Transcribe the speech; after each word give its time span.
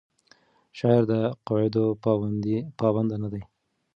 شاعر 0.77 1.03
د 1.11 1.13
قواعدو 1.45 1.85
پابند 2.79 3.11
نه 3.23 3.27
دی. 3.33 3.41